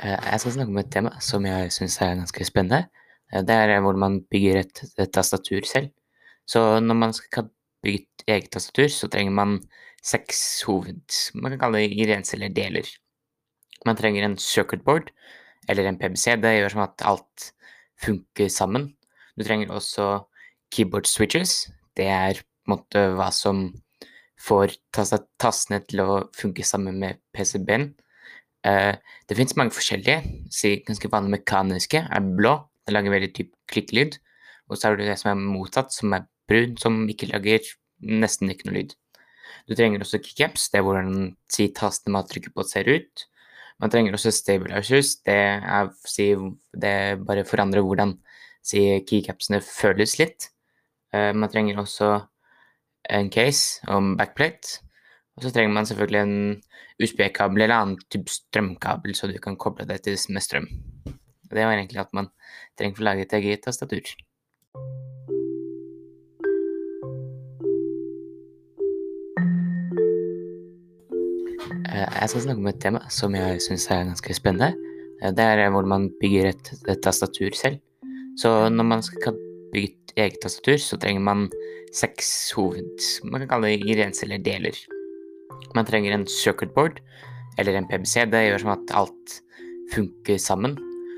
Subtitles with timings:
[0.00, 2.88] Eh, jeg skal snakke om et tema som jeg syns er ganske spennende.
[3.32, 5.90] Eh, det er hvordan man bygger et, et, tastatur selv.
[6.46, 7.48] Så når man skal
[7.82, 9.58] bygge et eget tastatur, så trenger man
[10.04, 11.02] seks hoved...
[11.34, 12.92] Man kan kalle det ingredienser eller deler.
[13.86, 15.10] Man trenger en circuitboard
[15.68, 16.36] eller en PBC.
[16.42, 17.50] Det gjør som at alt
[18.02, 18.92] funker sammen.
[19.36, 20.26] Du trenger også
[20.72, 21.66] keyboard switches.
[21.96, 23.68] Det er på en måte hva som
[24.42, 27.94] får tastene til å funke sammen med PCB-en.
[28.66, 28.94] Uh,
[29.28, 30.18] det finnes mange forskjellige.
[30.50, 32.56] Si, ganske vanlige mekaniske er blå.
[32.86, 34.18] Den lager veldig typ klikklyd.
[34.66, 37.66] Og så har du det som er motsatt, som er brun, som ikke lager
[38.02, 38.94] nesten ikke noe lyd.
[39.66, 40.68] Du trenger også keycaps.
[40.70, 43.26] Det er hvordan si, tastene man trykker på, ser ut.
[43.82, 45.16] Man trenger også stabilizers.
[45.26, 46.30] Det, er, si,
[46.74, 46.96] det
[47.26, 48.16] bare forandrer hvordan
[48.64, 50.50] si, keycapsene føles litt.
[51.14, 52.16] Uh, man trenger også
[53.14, 54.80] en case om backplate.
[55.36, 56.62] Og så trenger man selvfølgelig en
[57.02, 60.68] USB-kabel eller annen type strømkabel, så du kan koble det til med strøm.
[61.50, 62.30] Det var egentlig at man
[62.78, 64.14] trenger for å lage et eget tastatur.
[71.92, 74.72] Eh, jeg skal snakke om et tema som jeg syns er ganske spennende.
[75.20, 77.78] Eh, det er hvordan man bygger et, et, tastatur selv.
[78.40, 79.36] Så når man skal
[79.72, 81.48] bygge et eget tastatur, så trenger man
[81.92, 82.88] seks hoved...
[83.24, 84.86] Man kan kalle det ingredienser eller deler.
[85.76, 87.00] Man trenger en circuit board
[87.58, 88.26] eller en PBC.
[88.32, 89.38] Det gjør som at alt
[89.92, 90.76] funker sammen.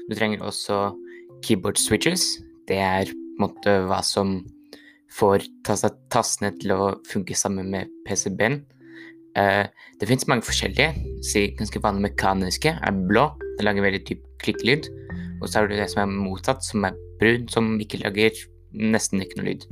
[0.09, 0.89] Du trenger også
[1.45, 2.39] keyboard switches.
[2.69, 4.41] Det er på en måte hva som
[5.19, 8.61] får tastene til å funke sammen med PCB-en.
[9.39, 9.65] Uh,
[10.01, 10.91] det finnes mange forskjellige.
[11.59, 13.29] Ganske vanlige mekaniske er blå.
[13.59, 14.89] Det lager veldig typ klikklyd.
[15.39, 18.35] Og så har du det som er motsatt, som er brun, som ikke lager
[18.75, 19.69] nesten ikke noe lyd.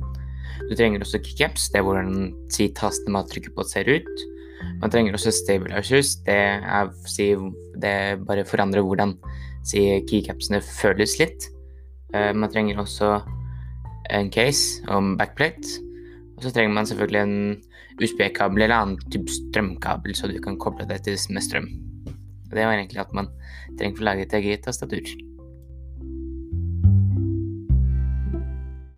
[0.67, 1.69] Du trenger også kickaps.
[1.71, 4.27] Det er hvordan si, tastene man trykker på, ser ut.
[4.81, 6.15] Man trenger også stabilizers.
[6.27, 7.31] Det er, si,
[7.81, 7.95] det
[8.27, 9.15] bare forandrer hvordan
[9.67, 11.49] si, keycapsene føles litt.
[12.13, 13.17] Uh, man trenger også
[14.13, 15.81] en case om backplate.
[16.37, 17.37] Og så trenger man selvfølgelig en
[17.97, 21.71] USB-kabel eller annen type strømkabel, så du kan koble det til med strøm.
[22.47, 23.31] Det var egentlig at man
[23.79, 25.09] trenger for å lage et eget tastatur.